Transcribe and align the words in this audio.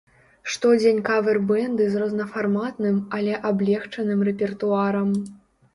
Штодзень 0.53 1.01
кавер-бэнды 1.09 1.83
з 1.91 2.01
рознафарматным, 2.05 2.97
але 3.19 3.33
аблегчаным 3.53 4.19
рэпертуарам. 4.31 5.09